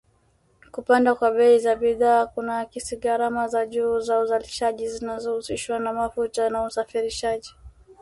Kupanda 0.71 1.15
kwa 1.15 1.31
bei 1.31 1.59
za 1.59 1.75
bidhaa 1.75 2.25
kunaakisi 2.27 2.95
gharama 2.97 3.47
za 3.47 3.65
juu 3.65 3.99
za 3.99 4.19
uzalishaji 4.19 4.89
zinazohusishwa 4.89 5.79
na 5.79 5.93
mafuta 5.93 6.49
na 6.49 6.63
usafirishaji. 6.63 7.49